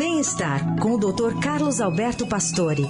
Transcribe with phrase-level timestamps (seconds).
[0.00, 1.38] Bem-estar com o Dr.
[1.42, 2.86] Carlos Alberto Pastore.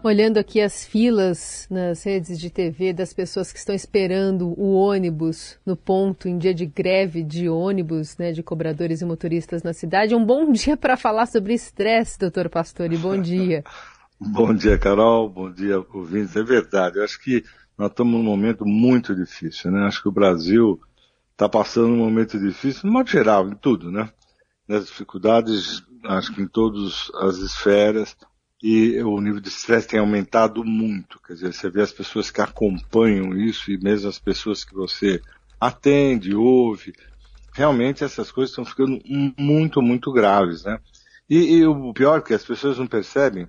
[0.00, 5.58] Olhando aqui as filas nas redes de TV das pessoas que estão esperando o ônibus
[5.66, 10.14] no ponto em dia de greve de ônibus, né, de cobradores e motoristas na cidade.
[10.14, 12.96] Um bom dia para falar sobre estresse, doutor Pastore.
[12.96, 13.64] Bom dia.
[14.20, 15.28] bom dia, Carol.
[15.30, 16.36] Bom dia, ouvintes.
[16.36, 16.98] É verdade.
[16.98, 17.42] Eu acho que
[17.78, 19.86] nós estamos num momento muito difícil, né?
[19.86, 20.78] Acho que o Brasil
[21.32, 24.12] está passando um momento difícil, no modo geral, em tudo, né?
[24.68, 28.14] Nas dificuldades, acho que em todas as esferas
[28.62, 31.18] e o nível de estresse tem aumentado muito.
[31.26, 35.22] Quer dizer, você vê as pessoas que acompanham isso e mesmo as pessoas que você
[35.58, 36.92] atende, ouve,
[37.54, 39.00] realmente essas coisas estão ficando
[39.38, 40.78] muito, muito graves, né?
[41.28, 43.48] E, e o pior é que as pessoas não percebem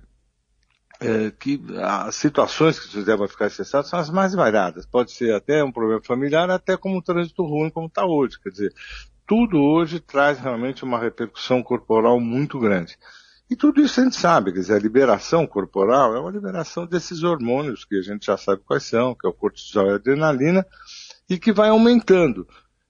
[1.02, 4.86] é, que as situações que vocês devem ficar estressados são as mais variadas.
[4.86, 8.40] Pode ser até um problema familiar, até como um trânsito ruim como está hoje.
[8.40, 8.72] Quer dizer,
[9.26, 12.96] tudo hoje traz realmente uma repercussão corporal muito grande.
[13.50, 17.22] E tudo isso a gente sabe, quer dizer, a liberação corporal é uma liberação desses
[17.22, 20.66] hormônios que a gente já sabe quais são, que é o cortisol e a adrenalina,
[21.28, 22.48] e que vai aumentando.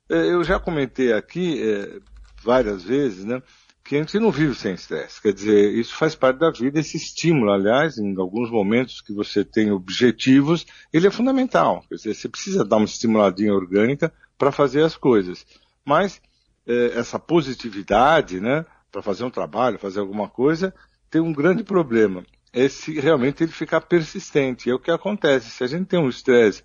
[0.08, 1.98] É, eu já comentei aqui é,
[2.44, 3.42] várias vezes, né,
[3.84, 5.20] que a gente não vive sem estresse.
[5.20, 9.44] Quer dizer, isso faz parte da vida, esse estímulo, aliás, em alguns momentos que você
[9.44, 11.84] tem objetivos, ele é fundamental.
[11.88, 15.44] Quer dizer, você precisa dar uma estimuladinha orgânica para fazer as coisas.
[15.84, 16.20] Mas
[16.66, 20.72] é, essa positividade, né, para fazer um trabalho, fazer alguma coisa,
[21.10, 22.24] tem um grande problema.
[22.52, 24.70] É se realmente ele ficar persistente.
[24.70, 25.50] É o que acontece.
[25.50, 26.62] Se a gente tem um estresse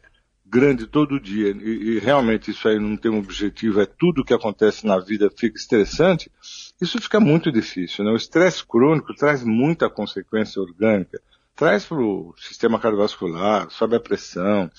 [0.49, 4.33] grande todo dia e, e, realmente isso aí não tem um objetivo, é tudo que
[4.33, 6.31] acontece na vida fica estressante,
[6.79, 8.05] isso fica muito difícil.
[8.05, 8.11] Né?
[8.11, 11.19] O estresse crônico traz muita consequência orgânica.
[11.55, 14.69] Traz para o sistema cardiovascular, sobe a pressão,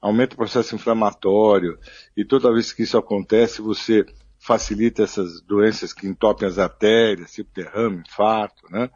[0.00, 1.78] aumenta o processo inflamatório,
[2.16, 4.04] e toda vez que isso acontece, você
[4.38, 8.90] facilita essas doenças que entopem as artérias, tipo derrame, infarto, né?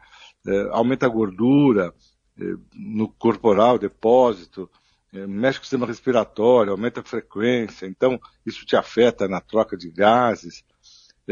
[0.45, 1.93] É, aumenta a gordura
[2.39, 4.69] é, no corporal, depósito,
[5.13, 9.75] é, mexe com o sistema respiratório, aumenta a frequência, então isso te afeta na troca
[9.75, 10.63] de gases,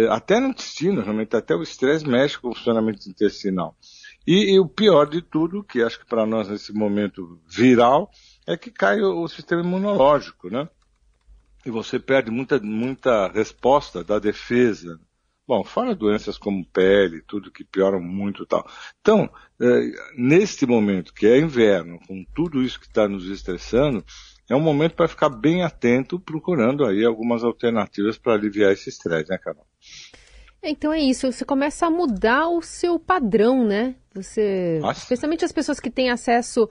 [0.10, 3.76] até no intestino, realmente, até o estresse mexe com o funcionamento intestinal.
[4.26, 8.10] E, e, o pior de tudo, que acho que para nós nesse momento viral,
[8.48, 10.70] é que cai o, o sistema imunológico, né?
[11.66, 15.00] e você perde muita, muita resposta da defesa.
[15.48, 18.68] Bom, fora doenças como pele, tudo que pioram muito e tal.
[19.02, 19.30] Então,
[19.60, 24.06] é, neste momento, que é inverno, com tudo isso que está nos estressando,
[24.50, 29.30] é um momento para ficar bem atento, procurando aí algumas alternativas para aliviar esse estresse,
[29.30, 29.66] né, Carol?
[30.62, 33.96] Então é isso, você começa a mudar o seu padrão, né?
[34.14, 35.00] Você, Nossa.
[35.02, 36.68] especialmente as pessoas que têm acesso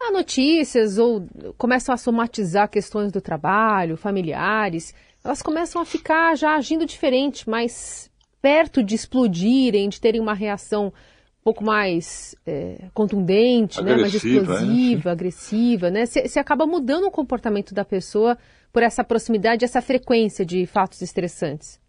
[0.00, 1.28] a notícias ou
[1.58, 8.10] começam a somatizar questões do trabalho, familiares, elas começam a ficar já agindo diferente, mais
[8.40, 10.92] perto de explodirem, de terem uma reação
[11.40, 13.96] um pouco mais é, contundente, né?
[13.96, 15.12] mais explosiva, é.
[15.12, 16.04] agressiva, né?
[16.04, 18.36] Você acaba mudando o comportamento da pessoa
[18.72, 21.80] por essa proximidade, essa frequência de fatos estressantes.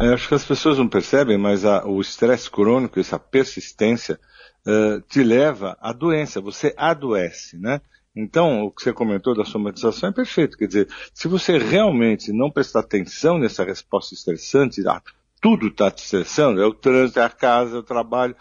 [0.00, 4.20] É, acho que as pessoas não percebem, mas a, o estresse crônico, essa persistência,
[4.66, 7.80] uh, te leva à doença, você adoece, né?
[8.14, 10.56] Então, o que você comentou da somatização é perfeito.
[10.56, 15.02] Quer dizer, se você realmente não prestar atenção nessa resposta estressante, ah,
[15.40, 18.34] tudo está te estressando, é o trânsito, é a casa, é o trabalho,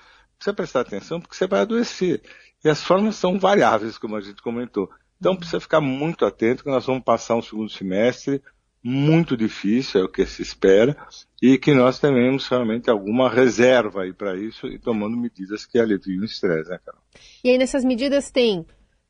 [0.53, 2.21] precisa prestar atenção porque você vai adoecer.
[2.63, 4.89] E as formas são variáveis, como a gente comentou.
[5.19, 8.41] Então, precisa ficar muito atento que nós vamos passar um segundo semestre
[8.83, 10.95] muito difícil, é o que se espera,
[11.41, 16.19] e que nós tenhamos realmente alguma reserva aí para isso e tomando medidas que aliviem
[16.19, 17.01] o estresse, né, Carol?
[17.43, 18.63] E aí nessas medidas tem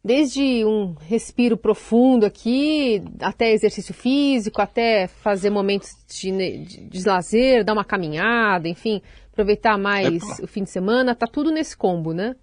[0.05, 6.31] desde um respiro profundo aqui, até exercício físico, até fazer momentos de,
[6.63, 9.01] de, de lazer, dar uma caminhada, enfim,
[9.33, 12.35] aproveitar mais é o fim de semana, tá tudo nesse combo, né?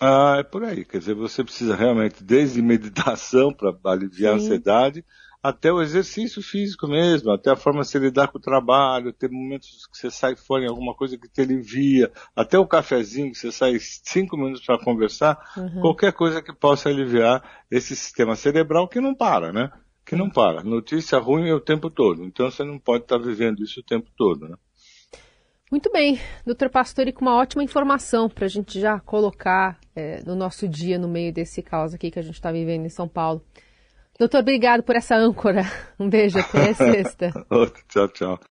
[0.00, 0.84] Ah, é por aí.
[0.84, 4.38] Quer dizer, você precisa realmente, desde meditação para aliviar Sim.
[4.38, 5.04] a ansiedade,
[5.42, 9.30] até o exercício físico mesmo, até a forma de se lidar com o trabalho, ter
[9.30, 13.38] momentos que você sai fora em alguma coisa que te alivia, até o cafezinho que
[13.38, 15.80] você sai cinco minutos para conversar, uhum.
[15.80, 19.70] qualquer coisa que possa aliviar esse sistema cerebral que não para, né?
[20.04, 20.64] Que não para.
[20.64, 23.84] Notícia ruim é o tempo todo, então você não pode estar tá vivendo isso o
[23.84, 24.56] tempo todo, né?
[25.70, 30.34] Muito bem, doutor Pastore, com uma ótima informação para a gente já colocar é, no
[30.34, 33.44] nosso dia, no meio desse caos aqui que a gente está vivendo em São Paulo.
[34.18, 35.62] Doutor, obrigado por essa âncora.
[35.98, 37.32] Um beijo, até sexta.
[37.88, 38.40] tchau, tchau.